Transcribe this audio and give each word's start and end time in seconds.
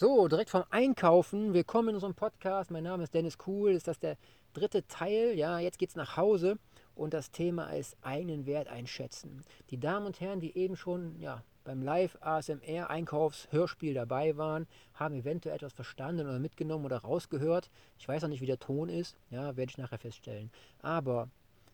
So, 0.00 0.28
direkt 0.28 0.50
vom 0.50 0.62
Einkaufen. 0.70 1.54
Willkommen 1.54 1.88
in 1.88 1.94
unserem 1.96 2.14
Podcast. 2.14 2.70
Mein 2.70 2.84
Name 2.84 3.02
ist 3.02 3.12
Dennis 3.14 3.36
Kuhl. 3.36 3.72
Ist 3.72 3.88
das 3.88 3.98
der 3.98 4.16
dritte 4.52 4.86
Teil? 4.86 5.34
Ja, 5.34 5.58
jetzt 5.58 5.76
geht's 5.76 5.96
nach 5.96 6.16
Hause 6.16 6.56
und 6.94 7.14
das 7.14 7.32
Thema 7.32 7.70
ist 7.70 7.96
eigenen 8.00 8.46
Wert 8.46 8.68
einschätzen. 8.68 9.42
Die 9.70 9.80
Damen 9.80 10.06
und 10.06 10.20
Herren, 10.20 10.38
die 10.38 10.56
eben 10.56 10.76
schon 10.76 11.18
ja, 11.18 11.42
beim 11.64 11.82
Live 11.82 12.16
ASMR 12.20 12.88
Einkaufshörspiel 12.88 13.92
dabei 13.92 14.36
waren, 14.36 14.68
haben 14.94 15.16
eventuell 15.16 15.56
etwas 15.56 15.72
verstanden 15.72 16.28
oder 16.28 16.38
mitgenommen 16.38 16.84
oder 16.84 16.98
rausgehört. 16.98 17.68
Ich 17.98 18.06
weiß 18.06 18.22
auch 18.22 18.28
nicht, 18.28 18.40
wie 18.40 18.46
der 18.46 18.60
Ton 18.60 18.88
ist. 18.88 19.16
Ja, 19.30 19.56
werde 19.56 19.70
ich 19.70 19.78
nachher 19.78 19.98
feststellen. 19.98 20.52
Aber 20.80 21.28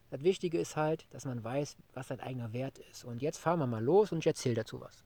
das 0.09 0.23
Wichtige 0.23 0.59
ist 0.59 0.77
halt, 0.77 1.05
dass 1.11 1.27
man 1.27 1.45
weiß, 1.45 1.77
was 1.93 2.09
sein 2.09 2.21
eigener 2.21 2.55
Wert 2.55 2.79
ist. 2.91 3.05
Und 3.05 3.21
jetzt 3.21 3.37
fahren 3.37 3.59
wir 3.59 3.67
mal 3.67 3.85
los 3.85 4.13
und 4.13 4.21
ich 4.21 4.27
erzähle 4.27 4.55
dazu 4.55 4.81
was. 4.81 5.05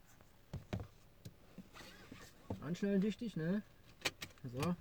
Anschnallen 2.69 3.01
wichtig, 3.01 3.35
ne? 3.35 3.63
So. 4.45 4.77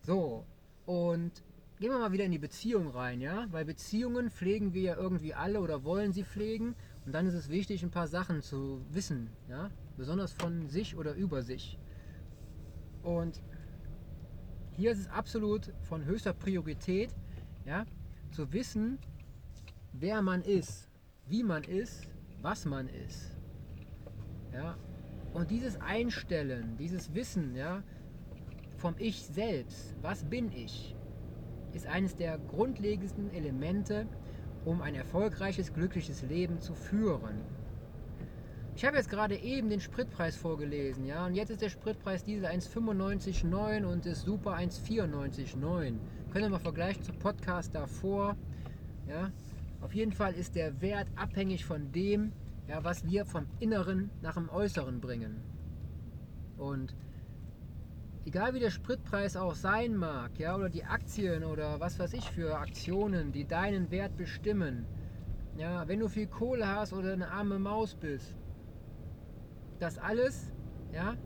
So, 0.00 0.46
und 0.86 1.30
gehen 1.78 1.90
wir 1.90 1.98
mal 1.98 2.12
wieder 2.12 2.24
in 2.24 2.32
die 2.32 2.38
Beziehung 2.38 2.88
rein, 2.88 3.20
ja? 3.20 3.46
Weil 3.50 3.66
Beziehungen 3.66 4.30
pflegen 4.30 4.72
wir 4.72 4.82
ja 4.82 4.96
irgendwie 4.96 5.34
alle 5.34 5.60
oder 5.60 5.84
wollen 5.84 6.14
sie 6.14 6.24
pflegen. 6.24 6.74
Und 7.04 7.12
dann 7.12 7.26
ist 7.26 7.34
es 7.34 7.50
wichtig, 7.50 7.82
ein 7.82 7.90
paar 7.90 8.08
Sachen 8.08 8.40
zu 8.40 8.80
wissen, 8.90 9.28
ja? 9.50 9.70
Besonders 9.98 10.32
von 10.32 10.70
sich 10.70 10.96
oder 10.96 11.12
über 11.12 11.42
sich. 11.42 11.78
Und 13.02 13.42
hier 14.70 14.92
ist 14.92 15.00
es 15.00 15.08
absolut 15.08 15.70
von 15.82 16.06
höchster 16.06 16.32
Priorität, 16.32 17.14
ja? 17.66 17.84
Zu 18.30 18.54
wissen, 18.54 18.98
wer 19.92 20.22
man 20.22 20.40
ist, 20.40 20.88
wie 21.26 21.42
man 21.42 21.62
ist, 21.62 22.08
was 22.40 22.64
man 22.64 22.88
ist. 22.88 23.36
Ja, 24.50 24.78
und 25.34 25.50
dieses 25.50 25.80
Einstellen, 25.80 26.76
dieses 26.78 27.14
Wissen 27.14 27.54
ja, 27.54 27.82
vom 28.78 28.94
Ich 28.98 29.20
selbst, 29.26 29.94
was 30.00 30.24
bin 30.24 30.50
ich, 30.52 30.94
ist 31.72 31.86
eines 31.86 32.14
der 32.14 32.38
grundlegendsten 32.38 33.32
Elemente, 33.34 34.06
um 34.64 34.80
ein 34.80 34.94
erfolgreiches, 34.94 35.74
glückliches 35.74 36.22
Leben 36.22 36.60
zu 36.60 36.74
führen. 36.74 37.40
Ich 38.76 38.84
habe 38.84 38.96
jetzt 38.96 39.10
gerade 39.10 39.36
eben 39.36 39.68
den 39.70 39.80
Spritpreis 39.80 40.36
vorgelesen, 40.36 41.04
ja, 41.04 41.26
und 41.26 41.34
jetzt 41.34 41.50
ist 41.50 41.62
der 41.62 41.68
Spritpreis 41.68 42.24
Diesel 42.24 42.46
1,95,9 42.46 43.84
und 43.84 44.06
ist 44.06 44.22
Super 44.22 44.54
1,94,9. 44.54 45.56
Können 45.60 46.00
wir 46.32 46.48
mal 46.48 46.58
vergleichen 46.58 47.02
zum 47.02 47.18
Podcast 47.18 47.74
davor, 47.74 48.36
ja. 49.08 49.30
Auf 49.80 49.94
jeden 49.94 50.12
Fall 50.12 50.34
ist 50.34 50.54
der 50.54 50.80
Wert 50.80 51.08
abhängig 51.14 51.64
von 51.64 51.92
dem, 51.92 52.32
ja, 52.68 52.82
was 52.82 53.06
wir 53.06 53.24
vom 53.24 53.46
Inneren 53.60 54.10
nach 54.22 54.34
dem 54.34 54.48
Äußeren 54.48 55.00
bringen. 55.00 55.42
Und 56.56 56.94
egal 58.24 58.54
wie 58.54 58.60
der 58.60 58.70
Spritpreis 58.70 59.36
auch 59.36 59.54
sein 59.54 59.96
mag, 59.96 60.38
ja, 60.38 60.56
oder 60.56 60.70
die 60.70 60.84
Aktien 60.84 61.44
oder 61.44 61.80
was 61.80 61.98
weiß 61.98 62.14
ich 62.14 62.30
für 62.30 62.58
Aktionen, 62.58 63.32
die 63.32 63.46
deinen 63.46 63.90
Wert 63.90 64.16
bestimmen, 64.16 64.86
ja, 65.56 65.86
wenn 65.86 66.00
du 66.00 66.08
viel 66.08 66.26
Kohle 66.26 66.66
hast 66.66 66.92
oder 66.92 67.12
eine 67.12 67.30
arme 67.30 67.58
Maus 67.58 67.94
bist, 67.94 68.34
das 69.78 69.98
alles, 69.98 70.52
ja, 70.92 71.16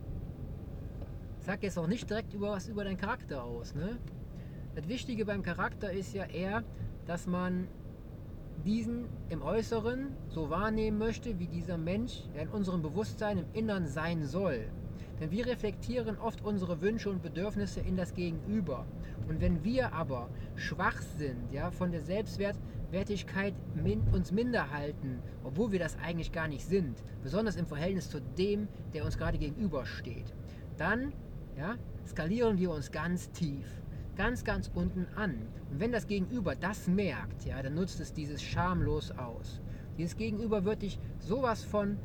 sagt 1.39 1.63
jetzt 1.63 1.77
auch 1.77 1.87
nicht 1.87 2.09
direkt 2.09 2.33
über 2.33 2.51
was 2.51 2.67
über 2.67 2.83
deinen 2.83 2.97
Charakter 2.97 3.43
aus, 3.43 3.73
ne? 3.73 3.97
Das 4.75 4.87
Wichtige 4.87 5.25
beim 5.25 5.41
Charakter 5.41 5.91
ist 5.91 6.13
ja 6.13 6.25
eher, 6.25 6.63
dass 7.05 7.25
man 7.25 7.67
diesen 8.65 9.05
im 9.29 9.41
Äußeren 9.41 10.15
so 10.29 10.49
wahrnehmen 10.49 10.97
möchte, 10.97 11.39
wie 11.39 11.47
dieser 11.47 11.77
Mensch 11.77 12.23
in 12.39 12.47
unserem 12.49 12.81
Bewusstsein 12.81 13.39
im 13.39 13.45
Innern 13.53 13.87
sein 13.87 14.25
soll. 14.25 14.67
Denn 15.19 15.31
wir 15.31 15.45
reflektieren 15.45 16.17
oft 16.17 16.43
unsere 16.43 16.81
Wünsche 16.81 17.09
und 17.09 17.21
Bedürfnisse 17.21 17.81
in 17.81 17.97
das 17.97 18.13
Gegenüber. 18.13 18.85
Und 19.27 19.41
wenn 19.41 19.63
wir 19.63 19.93
aber 19.93 20.29
schwach 20.55 21.01
sind, 21.17 21.51
ja, 21.51 21.71
von 21.71 21.91
der 21.91 22.01
Selbstwertigkeit 22.01 23.53
min 23.75 24.01
uns 24.13 24.31
minder 24.31 24.71
halten, 24.71 25.19
obwohl 25.43 25.71
wir 25.71 25.79
das 25.79 25.97
eigentlich 25.99 26.31
gar 26.31 26.47
nicht 26.47 26.65
sind, 26.65 27.03
besonders 27.21 27.57
im 27.57 27.65
Verhältnis 27.65 28.09
zu 28.09 28.21
dem, 28.37 28.67
der 28.93 29.03
uns 29.03 29.17
gerade 29.17 29.37
gegenübersteht, 29.37 30.33
dann 30.77 31.13
ja, 31.57 31.75
skalieren 32.07 32.57
wir 32.57 32.71
uns 32.71 32.91
ganz 32.91 33.29
tief 33.31 33.65
ganz, 34.15 34.43
ganz 34.43 34.69
unten 34.73 35.07
an. 35.15 35.47
Und 35.71 35.79
wenn 35.79 35.91
das 35.91 36.07
Gegenüber 36.07 36.55
das 36.55 36.87
merkt, 36.87 37.45
ja, 37.45 37.61
dann 37.61 37.75
nutzt 37.75 37.99
es 37.99 38.13
dieses 38.13 38.41
schamlos 38.41 39.11
aus. 39.11 39.61
Dieses 39.97 40.15
Gegenüber 40.15 40.65
wird 40.65 40.81
dich 40.81 40.99
sowas 41.19 41.63
von 41.63 41.97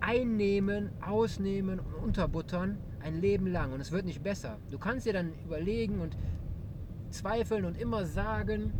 einnehmen, 0.00 0.90
ausnehmen 1.00 1.80
und 1.80 1.94
unterbuttern 1.94 2.78
ein 3.00 3.20
Leben 3.20 3.46
lang. 3.46 3.72
Und 3.72 3.80
es 3.80 3.92
wird 3.92 4.04
nicht 4.04 4.22
besser. 4.22 4.58
Du 4.70 4.78
kannst 4.78 5.06
dir 5.06 5.12
dann 5.12 5.32
überlegen 5.44 6.00
und 6.00 6.16
zweifeln 7.10 7.64
und 7.64 7.78
immer 7.78 8.04
sagen, 8.04 8.72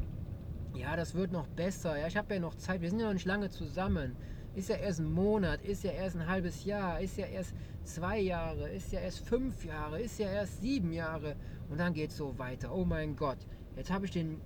ja, 0.75 0.97
das 0.97 1.15
wird 1.15 1.33
noch 1.33 1.47
besser. 1.47 1.97
Ja, 1.99 2.07
ich 2.09 2.17
habe 2.17 2.35
ja 2.35 2.41
noch 2.41 2.55
Zeit. 2.57 2.81
Wir 2.81 2.91
sind 2.91 2.99
ja 2.99 3.07
noch 3.07 3.15
nicht 3.15 3.27
lange 3.27 3.51
zusammen. 3.51 4.17
Ist 4.55 4.69
ja 4.69 4.77
erst 4.77 5.01
ein 5.01 5.13
Monat, 5.13 5.63
ist 5.63 5.83
ja 5.83 5.91
erst 5.91 6.17
ein 6.17 6.27
halbes 6.27 6.65
Jahr, 6.65 7.01
ist 7.01 7.17
ja 7.17 7.27
erst 7.27 7.55
zwei 7.83 8.21
Jahre, 8.21 8.69
ist 8.71 8.93
ja 8.93 9.01
erst 9.01 9.27
fünf 9.27 9.65
Jahre, 9.65 10.01
ist 10.01 10.19
ja 10.19 10.29
erst 10.29 10.61
sieben 10.61 10.93
Jahre. 10.93 11.35
Und 11.69 11.79
dann 11.79 11.93
geht 11.93 12.11
es 12.11 12.17
so 12.17 12.39
weiter. 12.39 12.73
Oh 12.73 12.85
mein 12.85 13.17
Gott, 13.17 13.39
jetzt 13.77 13.91
habe 13.91 14.05
ich 14.05 14.13
den 14.13 14.41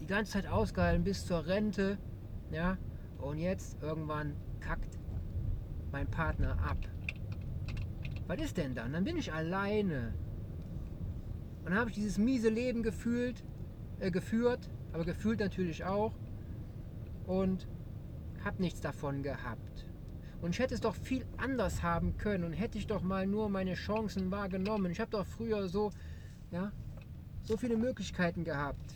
die 0.00 0.06
ganze 0.06 0.32
Zeit 0.32 0.46
ausgehalten 0.46 1.04
bis 1.04 1.26
zur 1.26 1.46
Rente. 1.46 1.98
Ja, 2.50 2.78
und 3.18 3.38
jetzt 3.38 3.80
irgendwann 3.82 4.34
kackt 4.60 4.98
mein 5.92 6.10
Partner 6.10 6.58
ab. 6.62 6.78
Was 8.26 8.40
ist 8.40 8.56
denn 8.56 8.74
dann? 8.74 8.92
Dann 8.92 9.04
bin 9.04 9.16
ich 9.16 9.32
alleine. 9.32 10.14
Und 11.58 11.70
dann 11.70 11.78
habe 11.78 11.90
ich 11.90 11.96
dieses 11.96 12.16
miese 12.16 12.48
Leben 12.48 12.82
gefühlt, 12.82 13.44
äh, 13.98 14.10
geführt, 14.10 14.70
aber 14.92 15.04
gefühlt 15.04 15.40
natürlich 15.40 15.84
auch. 15.84 16.14
Und 17.26 17.68
habe 18.44 18.62
nichts 18.62 18.80
davon 18.80 19.22
gehabt. 19.22 19.86
Und 20.40 20.50
ich 20.50 20.58
hätte 20.58 20.74
es 20.74 20.80
doch 20.80 20.94
viel 20.94 21.26
anders 21.36 21.82
haben 21.82 22.16
können 22.16 22.44
und 22.44 22.52
hätte 22.52 22.78
ich 22.78 22.86
doch 22.86 23.02
mal 23.02 23.26
nur 23.26 23.48
meine 23.48 23.74
Chancen 23.74 24.30
wahrgenommen. 24.30 24.90
Ich 24.90 25.00
habe 25.00 25.10
doch 25.10 25.26
früher 25.26 25.68
so, 25.68 25.90
ja, 26.50 26.72
so 27.42 27.56
viele 27.56 27.76
Möglichkeiten 27.76 28.44
gehabt. 28.44 28.94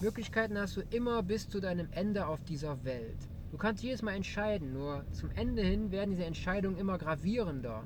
Möglichkeiten 0.00 0.56
hast 0.58 0.76
du 0.76 0.82
immer 0.90 1.22
bis 1.22 1.48
zu 1.48 1.60
deinem 1.60 1.88
Ende 1.90 2.26
auf 2.26 2.42
dieser 2.44 2.84
Welt. 2.84 3.18
Du 3.50 3.58
kannst 3.58 3.82
jedes 3.82 4.02
Mal 4.02 4.14
entscheiden, 4.14 4.72
nur 4.72 5.04
zum 5.10 5.30
Ende 5.32 5.62
hin 5.62 5.90
werden 5.90 6.12
diese 6.12 6.24
Entscheidungen 6.24 6.78
immer 6.78 6.98
gravierender, 6.98 7.82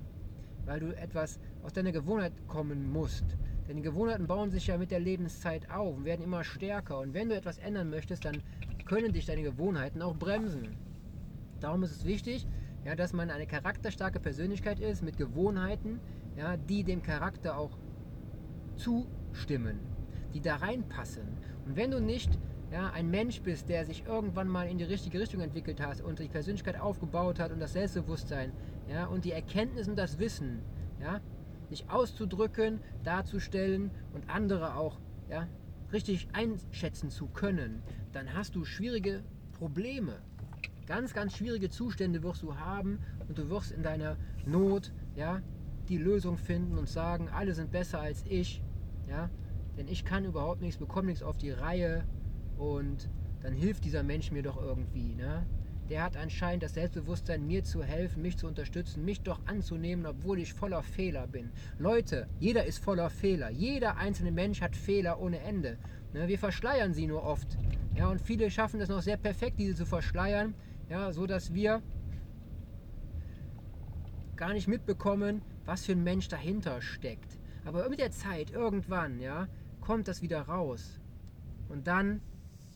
weil 0.66 0.81
du 0.81 0.95
etwas 0.95 1.41
aus 1.62 1.72
deiner 1.72 1.91
Gewohnheit 1.93 2.34
kommen 2.47 2.93
musst. 2.93 3.25
Denn 3.66 3.77
die 3.77 3.83
Gewohnheiten 3.83 4.27
bauen 4.27 4.51
sich 4.51 4.66
ja 4.66 4.77
mit 4.77 4.91
der 4.91 5.01
Lebenszeit 5.01 5.71
auf 5.71 5.97
und 5.97 6.05
werden 6.05 6.22
immer 6.22 6.45
stärker. 6.45 6.99
Und 6.99 7.15
wenn 7.15 7.31
du 7.31 7.34
etwas 7.34 7.56
ändern 7.56 7.89
möchtest, 7.89 8.27
dann 8.27 8.43
können 8.84 9.12
dich 9.12 9.27
deine 9.27 9.43
Gewohnheiten 9.43 10.03
auch 10.03 10.17
bremsen. 10.17 10.77
Darum 11.61 11.83
ist 11.83 11.93
es 11.93 12.05
wichtig, 12.05 12.47
ja, 12.84 12.95
dass 12.95 13.12
man 13.12 13.31
eine 13.31 13.47
charakterstarke 13.47 14.21
Persönlichkeit 14.21 14.81
ist 14.81 15.03
mit 15.03 15.17
Gewohnheiten, 15.17 16.00
ja, 16.37 16.56
die 16.56 16.84
dem 16.84 17.03
Charakter 17.03 17.56
auch 17.56 17.78
zustimmen, 18.77 19.81
die 20.34 20.41
da 20.41 20.56
reinpassen. 20.56 21.25
Und 21.65 21.77
wenn 21.77 21.91
du 21.91 22.00
nicht 22.00 22.39
ja, 22.71 22.91
ein 22.91 23.11
Mensch 23.11 23.41
bist, 23.41 23.69
der 23.69 23.87
sich 23.87 24.05
irgendwann 24.05 24.49
mal 24.49 24.69
in 24.69 24.78
die 24.78 24.84
richtige 24.84 25.21
Richtung 25.21 25.41
entwickelt 25.41 25.81
hat 25.81 26.01
und 26.01 26.19
die 26.19 26.28
Persönlichkeit 26.28 26.78
aufgebaut 26.78 27.39
hat 27.39 27.53
und 27.53 27.61
das 27.61 27.72
Selbstbewusstsein 27.72 28.53
ja, 28.89 29.06
und 29.06 29.25
die 29.25 29.33
Erkenntnis 29.33 29.89
und 29.89 29.97
das 29.97 30.19
Wissen, 30.19 30.61
ja, 31.01 31.21
dich 31.71 31.89
auszudrücken, 31.89 32.81
darzustellen 33.05 33.91
und 34.12 34.28
andere 34.28 34.75
auch 34.75 34.99
ja, 35.31 35.47
richtig 35.94 36.28
einschätzen 36.32 37.09
zu 37.09 37.28
können, 37.28 37.82
dann 38.12 38.34
hast 38.34 38.55
du 38.55 38.65
schwierige 38.65 39.22
Probleme. 39.53 40.21
Ganz, 40.87 41.15
ganz 41.15 41.37
schwierige 41.37 41.71
Zustände 41.71 42.22
wirst 42.22 42.43
du 42.43 42.56
haben 42.56 42.99
und 43.27 43.38
du 43.38 43.49
wirst 43.49 43.72
in 43.72 43.82
deiner 43.82 44.19
Not 44.44 44.93
ja, 45.16 45.41
die 45.88 45.97
Lösung 45.97 46.36
finden 46.36 46.77
und 46.77 46.89
sagen, 46.89 47.30
alle 47.30 47.54
sind 47.54 47.71
besser 47.71 48.01
als 48.01 48.24
ich. 48.27 48.63
Ja? 49.09 49.30
Denn 49.78 49.89
ich 49.89 50.04
kann 50.04 50.24
überhaupt 50.24 50.60
nichts, 50.60 50.78
bekomme 50.78 51.07
nichts 51.07 51.22
auf 51.22 51.39
die 51.39 51.51
Reihe 51.51 52.04
und 52.59 53.09
dann 53.41 53.53
hilft 53.53 53.84
dieser 53.84 54.03
Mensch 54.03 54.30
mir 54.30 54.42
doch 54.42 54.60
irgendwie. 54.60 55.15
Ne? 55.15 55.47
Der 55.91 56.03
hat 56.03 56.16
anscheinend 56.16 56.63
das 56.63 56.75
Selbstbewusstsein, 56.75 57.47
mir 57.47 57.63
zu 57.63 57.83
helfen, 57.83 58.22
mich 58.22 58.39
zu 58.39 58.47
unterstützen, 58.47 59.04
mich 59.04 59.21
doch 59.21 59.41
anzunehmen, 59.47 60.07
obwohl 60.07 60.39
ich 60.39 60.54
voller 60.54 60.83
Fehler 60.83 61.27
bin. 61.27 61.51
Leute, 61.78 62.27
jeder 62.41 62.65
ist 62.65 62.78
voller 62.83 63.10
Fehler. 63.10 63.51
Jeder 63.51 63.97
einzelne 63.97 64.33
Mensch 64.33 64.63
hat 64.63 64.77
Fehler 64.77 65.21
ohne 65.21 65.41
Ende. 65.41 65.78
Ne, 66.13 66.28
wir 66.28 66.39
verschleiern 66.39 66.95
sie 66.95 67.07
nur 67.07 67.22
oft. 67.22 67.59
Ja, 67.95 68.09
und 68.09 68.21
viele 68.21 68.51
schaffen 68.51 68.81
es 68.81 68.89
noch 68.89 69.03
sehr 69.03 69.16
perfekt, 69.16 69.59
diese 69.59 69.75
zu 69.75 69.86
verschleiern, 69.86 70.54
ja, 70.89 71.13
so 71.13 71.27
dass 71.27 71.54
wir 71.54 71.83
gar 74.36 74.53
nicht 74.53 74.69
mitbekommen, 74.69 75.42
was 75.65 75.84
für 75.84 75.92
ein 75.92 76.03
Mensch 76.03 76.28
dahinter 76.28 76.81
steckt. 76.81 77.39
Aber 77.65 77.89
mit 77.89 78.01
der 78.01 78.10
Zeit, 78.10 78.51
irgendwann, 78.51 79.21
ja, 79.21 79.48
kommt 79.81 80.09
das 80.09 80.22
wieder 80.22 80.42
raus. 80.42 80.98
Und 81.69 81.86
dann, 81.86 82.21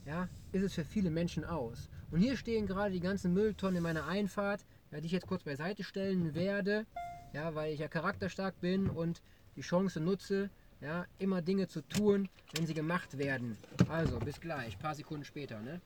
ja, 0.07 0.29
ist 0.53 0.63
es 0.63 0.75
für 0.75 0.85
viele 0.85 1.11
Menschen 1.11 1.45
aus. 1.45 1.91
Und 2.11 2.21
hier 2.21 2.37
stehen 2.37 2.67
gerade 2.67 2.93
die 2.93 3.01
ganzen 3.01 3.35
Mülltonnen 3.35 3.77
in 3.77 3.83
meiner 3.83 4.07
Einfahrt, 4.07 4.65
ja, 4.91 5.01
die 5.01 5.07
ich 5.07 5.13
jetzt 5.13 5.27
kurz 5.27 5.43
beiseite 5.43 5.85
stellen 5.85 6.35
werde. 6.35 6.87
ja, 7.33 7.55
weil 7.55 7.73
ich 7.73 7.81
ja 7.81 7.89
charakterstark 7.89 8.61
bin 8.61 8.89
und 8.89 9.21
die 9.57 9.61
Chance 9.61 10.01
nutze, 10.01 10.51
ja, 10.81 11.07
immer 11.19 11.43
Dinge 11.43 11.67
zu 11.67 11.83
tun, 11.83 12.29
wenn 12.55 12.67
sie 12.67 12.75
gemacht 12.75 13.19
werden. 13.19 13.57
Also, 13.89 14.19
bis 14.19 14.41
gleich, 14.41 14.77
ein 14.77 14.79
paar 14.79 14.95
Sekunden 14.95 15.25
später, 15.25 15.61
ne? 15.61 15.81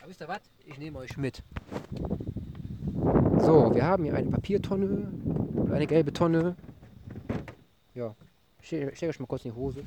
Aber 0.00 0.10
wisst 0.10 0.20
ihr 0.20 0.28
was? 0.28 0.40
Ich 0.66 0.78
nehme 0.78 0.98
euch 0.98 1.16
mit. 1.16 1.42
So, 3.38 3.74
wir 3.74 3.84
haben 3.84 4.04
hier 4.04 4.14
eine 4.14 4.30
Papiertonne, 4.30 5.12
eine 5.72 5.86
gelbe 5.86 6.12
Tonne. 6.12 6.56
Ja, 7.94 8.14
stell, 8.60 8.90
stell 8.94 9.10
euch 9.10 9.20
mal 9.20 9.26
kurz 9.26 9.44
in 9.44 9.52
die 9.52 9.56
Hose. 9.56 9.84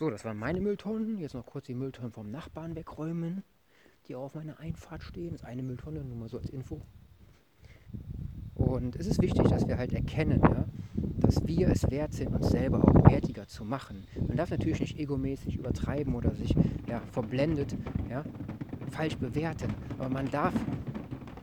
So, 0.00 0.08
das 0.08 0.24
waren 0.24 0.38
meine 0.38 0.62
Mülltonnen. 0.62 1.18
Jetzt 1.18 1.34
noch 1.34 1.44
kurz 1.44 1.66
die 1.66 1.74
Mülltonnen 1.74 2.10
vom 2.10 2.30
Nachbarn 2.30 2.74
wegräumen, 2.74 3.42
die 4.08 4.14
auf 4.14 4.34
meiner 4.34 4.58
Einfahrt 4.58 5.02
stehen. 5.02 5.32
Das 5.32 5.42
ist 5.42 5.46
eine 5.46 5.62
Mülltonne, 5.62 6.02
nur 6.02 6.16
mal 6.16 6.28
so 6.30 6.38
als 6.38 6.48
Info. 6.48 6.80
Und 8.54 8.96
es 8.96 9.06
ist 9.06 9.20
wichtig, 9.20 9.46
dass 9.48 9.68
wir 9.68 9.76
halt 9.76 9.92
erkennen, 9.92 10.40
ja, 10.42 10.64
dass 11.18 11.46
wir 11.46 11.68
es 11.68 11.90
wert 11.90 12.14
sind, 12.14 12.34
uns 12.34 12.48
selber 12.48 12.82
auch 12.82 13.10
wertiger 13.10 13.46
zu 13.46 13.62
machen. 13.62 14.06
Man 14.26 14.38
darf 14.38 14.50
natürlich 14.50 14.80
nicht 14.80 14.98
egomäßig 14.98 15.58
übertreiben 15.58 16.14
oder 16.14 16.34
sich 16.34 16.54
ja, 16.88 17.02
verblendet 17.12 17.76
ja, 18.08 18.24
falsch 18.90 19.18
bewerten, 19.18 19.68
aber 19.98 20.08
man 20.08 20.30
darf 20.30 20.54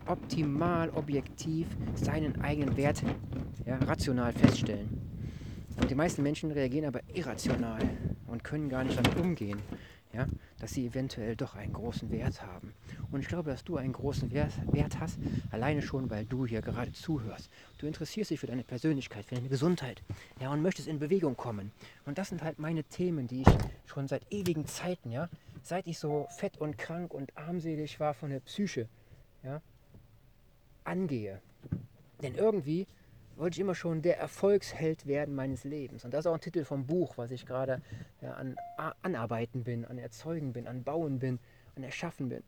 optimal, 0.07 0.89
objektiv 0.95 1.67
seinen 1.93 2.41
eigenen 2.41 2.75
Wert 2.75 3.03
ja, 3.67 3.77
rational 3.77 4.33
feststellen. 4.33 4.89
Und 5.79 5.91
die 5.91 5.95
meisten 5.95 6.23
Menschen 6.23 6.49
reagieren 6.49 6.87
aber 6.87 7.01
irrational 7.13 7.77
und 8.27 8.43
können 8.43 8.69
gar 8.69 8.83
nicht 8.83 8.97
damit 8.97 9.17
umgehen, 9.17 9.61
ja, 10.13 10.25
dass 10.59 10.71
sie 10.71 10.85
eventuell 10.85 11.35
doch 11.35 11.55
einen 11.55 11.73
großen 11.73 12.09
Wert 12.11 12.41
haben. 12.41 12.73
Und 13.11 13.19
ich 13.19 13.27
glaube, 13.27 13.51
dass 13.51 13.63
du 13.63 13.77
einen 13.77 13.93
großen 13.93 14.31
Wert, 14.31 14.53
Wert 14.71 14.99
hast, 14.99 15.19
alleine 15.51 15.81
schon, 15.81 16.09
weil 16.09 16.25
du 16.25 16.45
hier 16.45 16.61
gerade 16.61 16.91
zuhörst. 16.93 17.49
Du 17.77 17.87
interessierst 17.87 18.31
dich 18.31 18.39
für 18.39 18.47
deine 18.47 18.63
Persönlichkeit, 18.63 19.25
für 19.25 19.35
deine 19.35 19.49
Gesundheit 19.49 20.01
ja, 20.39 20.51
und 20.51 20.61
möchtest 20.61 20.87
in 20.87 20.99
Bewegung 20.99 21.35
kommen. 21.35 21.71
Und 22.05 22.17
das 22.17 22.29
sind 22.29 22.41
halt 22.41 22.59
meine 22.59 22.83
Themen, 22.83 23.27
die 23.27 23.41
ich 23.41 23.57
schon 23.85 24.07
seit 24.07 24.23
ewigen 24.31 24.65
Zeiten, 24.65 25.11
ja, 25.11 25.29
seit 25.63 25.87
ich 25.87 25.99
so 25.99 26.27
fett 26.37 26.57
und 26.57 26.77
krank 26.77 27.13
und 27.13 27.35
armselig 27.37 27.99
war 27.99 28.13
von 28.13 28.29
der 28.29 28.39
Psyche, 28.39 28.87
ja, 29.43 29.61
angehe. 30.83 31.41
Denn 32.23 32.35
irgendwie 32.35 32.87
wollte 33.37 33.55
ich 33.55 33.61
immer 33.61 33.75
schon 33.75 34.01
der 34.01 34.17
Erfolgsheld 34.17 35.05
werden 35.05 35.35
meines 35.35 35.63
Lebens. 35.63 36.03
Und 36.03 36.13
das 36.13 36.21
ist 36.21 36.27
auch 36.27 36.33
ein 36.33 36.41
Titel 36.41 36.63
vom 36.63 36.85
Buch, 36.85 37.17
was 37.17 37.31
ich 37.31 37.45
gerade 37.45 37.81
ja, 38.21 38.33
an 38.33 38.55
Anarbeiten 39.01 39.63
bin, 39.63 39.85
an 39.85 39.97
Erzeugen 39.97 40.53
bin, 40.53 40.67
an 40.67 40.83
Bauen 40.83 41.19
bin, 41.19 41.39
an 41.75 41.83
Erschaffen 41.83 42.29
bin. 42.29 42.43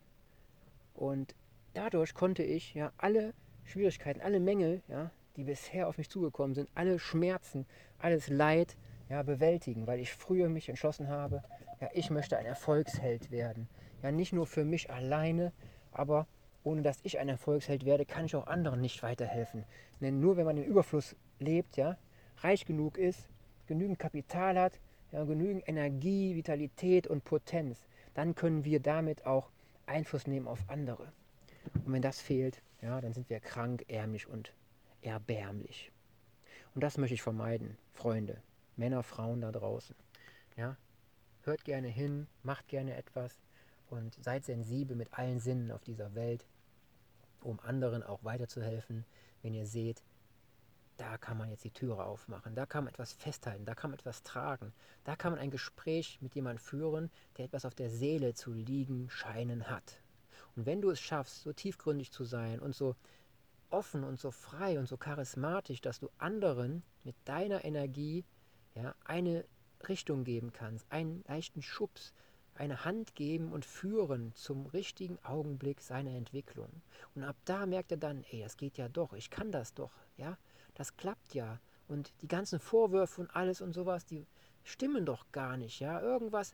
Und 0.93 1.35
dadurch 1.73 2.13
konnte 2.13 2.43
ich 2.43 2.73
ja 2.73 2.91
alle 2.97 3.33
Schwierigkeiten, 3.65 4.21
alle 4.21 4.39
Mängel, 4.39 4.81
ja, 4.87 5.11
die 5.35 5.43
bisher 5.43 5.87
auf 5.87 5.97
mich 5.97 6.09
zugekommen 6.09 6.55
sind, 6.55 6.69
alle 6.75 6.99
Schmerzen, 6.99 7.65
alles 7.99 8.29
Leid 8.29 8.75
ja, 9.09 9.23
bewältigen, 9.23 9.87
weil 9.87 9.99
ich 9.99 10.13
früher 10.13 10.49
mich 10.49 10.69
entschlossen 10.69 11.07
habe, 11.07 11.43
ja, 11.79 11.89
ich 11.93 12.09
möchte 12.09 12.37
ein 12.37 12.45
Erfolgsheld 12.45 13.31
werden. 13.31 13.69
Ja, 14.01 14.11
nicht 14.11 14.33
nur 14.33 14.47
für 14.47 14.65
mich 14.65 14.89
alleine, 14.89 15.51
aber 15.91 16.27
ohne 16.69 16.83
dass 16.83 16.99
ich 17.01 17.17
ein 17.17 17.29
Erfolgsheld 17.29 17.83
werde, 17.83 18.05
kann 18.05 18.25
ich 18.25 18.35
auch 18.35 18.45
anderen 18.45 18.79
nicht 18.79 19.01
weiterhelfen. 19.01 19.65
Denn 20.01 20.19
nur 20.19 20.37
wenn 20.37 20.45
man 20.45 20.57
im 20.57 20.63
Überfluss 20.63 21.15
lebt, 21.39 21.77
ja, 21.77 21.97
reich 22.37 22.65
genug 22.65 22.97
ist, 22.99 23.27
genügend 23.65 23.97
Kapital 23.97 24.59
hat, 24.59 24.79
ja, 25.11 25.23
genügend 25.23 25.67
Energie, 25.67 26.35
Vitalität 26.35 27.07
und 27.07 27.23
Potenz, 27.23 27.87
dann 28.13 28.35
können 28.35 28.65
wir 28.65 28.79
damit 28.79 29.25
auch 29.25 29.49
Einfluss 29.87 30.27
nehmen 30.27 30.47
auf 30.47 30.59
andere. 30.67 31.11
Und 31.73 31.91
wenn 31.91 32.03
das 32.03 32.21
fehlt, 32.21 32.61
ja, 32.83 33.01
dann 33.01 33.13
sind 33.13 33.31
wir 33.31 33.39
krank, 33.39 33.85
ärmlich 33.87 34.27
und 34.27 34.53
erbärmlich. 35.01 35.91
Und 36.75 36.83
das 36.83 36.99
möchte 36.99 37.15
ich 37.15 37.23
vermeiden, 37.23 37.77
Freunde, 37.93 38.43
Männer, 38.77 39.01
Frauen 39.01 39.41
da 39.41 39.51
draußen. 39.51 39.95
Ja, 40.55 40.77
hört 41.41 41.65
gerne 41.65 41.87
hin, 41.87 42.27
macht 42.43 42.67
gerne 42.67 42.95
etwas, 42.95 43.41
und 43.89 44.15
seid 44.23 44.45
sensibel 44.45 44.95
mit 44.95 45.13
allen 45.13 45.39
Sinnen 45.39 45.71
auf 45.71 45.83
dieser 45.83 46.13
Welt, 46.15 46.45
um 47.43 47.59
anderen 47.59 48.03
auch 48.03 48.23
weiterzuhelfen, 48.23 49.05
wenn 49.41 49.53
ihr 49.53 49.65
seht, 49.65 50.03
da 50.97 51.17
kann 51.17 51.37
man 51.37 51.49
jetzt 51.49 51.63
die 51.63 51.71
Türe 51.71 52.03
aufmachen, 52.03 52.55
da 52.55 52.65
kann 52.65 52.83
man 52.83 52.93
etwas 52.93 53.13
festhalten, 53.13 53.65
da 53.65 53.73
kann 53.73 53.91
man 53.91 53.99
etwas 53.99 54.21
tragen, 54.23 54.73
da 55.05 55.15
kann 55.15 55.31
man 55.31 55.39
ein 55.39 55.49
Gespräch 55.49 56.19
mit 56.21 56.35
jemandem 56.35 56.59
führen, 56.61 57.09
der 57.37 57.45
etwas 57.45 57.63
auf 57.65 57.73
der 57.73 57.89
Seele 57.89 58.33
zu 58.33 58.51
liegen 58.51 59.09
scheinen 59.09 59.69
hat. 59.69 60.01
Und 60.55 60.65
wenn 60.65 60.81
du 60.81 60.89
es 60.89 60.99
schaffst, 60.99 61.43
so 61.43 61.53
tiefgründig 61.53 62.11
zu 62.11 62.25
sein 62.25 62.59
und 62.59 62.75
so 62.75 62.95
offen 63.69 64.03
und 64.03 64.19
so 64.19 64.31
frei 64.31 64.77
und 64.77 64.87
so 64.87 64.97
charismatisch, 64.97 65.79
dass 65.79 65.99
du 65.99 66.09
anderen 66.17 66.83
mit 67.03 67.15
deiner 67.23 67.63
Energie 67.63 68.25
ja, 68.75 68.93
eine 69.05 69.45
Richtung 69.87 70.25
geben 70.25 70.51
kannst, 70.51 70.91
einen 70.91 71.23
leichten 71.27 71.61
Schubs, 71.61 72.13
eine 72.59 72.83
Hand 72.83 73.15
geben 73.15 73.51
und 73.51 73.65
führen 73.65 74.33
zum 74.35 74.65
richtigen 74.67 75.17
Augenblick 75.23 75.81
seiner 75.81 76.11
Entwicklung. 76.11 76.69
Und 77.15 77.23
ab 77.23 77.37
da 77.45 77.65
merkt 77.65 77.91
er 77.91 77.97
dann, 77.97 78.23
ey, 78.31 78.41
das 78.41 78.57
geht 78.57 78.77
ja 78.77 78.89
doch, 78.89 79.13
ich 79.13 79.29
kann 79.29 79.51
das 79.51 79.73
doch, 79.73 79.91
ja, 80.17 80.37
das 80.75 80.97
klappt 80.97 81.33
ja. 81.33 81.59
Und 81.87 82.13
die 82.21 82.27
ganzen 82.27 82.59
Vorwürfe 82.59 83.21
und 83.21 83.35
alles 83.35 83.61
und 83.61 83.73
sowas, 83.73 84.05
die 84.05 84.27
stimmen 84.63 85.05
doch 85.05 85.25
gar 85.31 85.55
nicht, 85.55 85.79
ja. 85.79 86.01
Irgendwas 86.01 86.53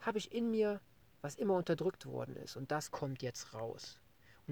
habe 0.00 0.18
ich 0.18 0.32
in 0.32 0.50
mir, 0.50 0.80
was 1.22 1.34
immer 1.36 1.56
unterdrückt 1.56 2.04
worden 2.04 2.36
ist. 2.36 2.56
Und 2.56 2.70
das 2.70 2.90
kommt 2.90 3.22
jetzt 3.22 3.54
raus 3.54 4.01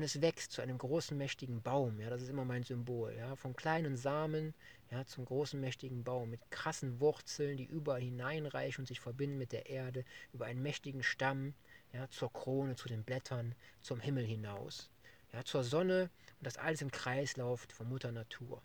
und 0.00 0.04
es 0.04 0.22
wächst 0.22 0.52
zu 0.52 0.62
einem 0.62 0.78
großen, 0.78 1.14
mächtigen 1.14 1.60
Baum. 1.60 2.00
Ja, 2.00 2.08
das 2.08 2.22
ist 2.22 2.30
immer 2.30 2.46
mein 2.46 2.62
Symbol. 2.62 3.14
Ja, 3.18 3.36
vom 3.36 3.54
kleinen 3.54 3.98
Samen 3.98 4.54
ja, 4.90 5.04
zum 5.04 5.26
großen, 5.26 5.60
mächtigen 5.60 6.04
Baum 6.04 6.30
mit 6.30 6.40
krassen 6.50 7.00
Wurzeln, 7.00 7.58
die 7.58 7.66
überall 7.66 8.00
hineinreichen 8.00 8.80
und 8.80 8.86
sich 8.86 8.98
verbinden 8.98 9.36
mit 9.36 9.52
der 9.52 9.68
Erde, 9.68 10.06
über 10.32 10.46
einen 10.46 10.62
mächtigen 10.62 11.02
Stamm, 11.02 11.52
ja, 11.92 12.08
zur 12.08 12.32
Krone, 12.32 12.76
zu 12.76 12.88
den 12.88 13.04
Blättern, 13.04 13.54
zum 13.82 14.00
Himmel 14.00 14.24
hinaus, 14.24 14.88
ja, 15.34 15.44
zur 15.44 15.64
Sonne 15.64 16.08
und 16.38 16.46
das 16.46 16.56
alles 16.56 16.80
im 16.80 16.90
Kreislauf 16.90 17.66
von 17.70 17.86
Mutter 17.90 18.10
Natur. 18.10 18.62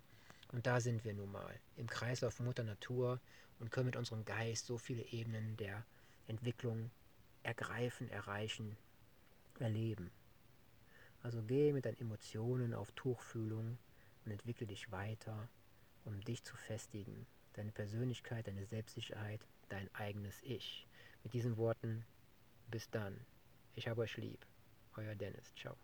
Und 0.54 0.66
da 0.66 0.80
sind 0.80 1.04
wir 1.04 1.14
nun 1.14 1.34
mal, 1.34 1.60
im 1.76 1.88
Kreislauf 1.88 2.36
von 2.36 2.46
Mutter 2.46 2.64
Natur 2.64 3.20
und 3.60 3.72
können 3.72 3.88
mit 3.88 3.98
unserem 3.98 4.24
Geist 4.24 4.68
so 4.68 4.78
viele 4.78 5.04
Ebenen 5.08 5.58
der 5.58 5.84
Entwicklung 6.28 6.92
ergreifen, 7.44 8.08
erreichen, 8.08 8.78
erleben. 9.60 10.12
Also 11.26 11.42
geh 11.42 11.74
mit 11.74 11.86
deinen 11.86 11.98
Emotionen 11.98 12.76
auf 12.76 12.92
Tuchfühlung 12.92 13.80
und 14.24 14.32
entwickle 14.32 14.68
dich 14.68 14.92
weiter, 14.92 15.50
um 16.04 16.22
dich 16.22 16.44
zu 16.44 16.56
festigen, 16.56 17.26
deine 17.54 17.72
Persönlichkeit, 17.72 18.46
deine 18.46 18.64
Selbstsicherheit, 18.68 19.42
dein 19.70 19.90
eigenes 19.96 20.40
Ich. 20.44 20.86
Mit 21.24 21.34
diesen 21.34 21.58
Worten, 21.58 22.06
bis 22.70 22.92
dann. 22.92 23.20
Ich 23.74 23.88
habe 23.88 24.02
euch 24.02 24.18
lieb. 24.18 24.46
Euer 24.98 25.16
Dennis. 25.16 25.52
Ciao. 25.56 25.76